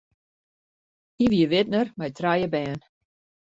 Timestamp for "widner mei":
1.51-2.11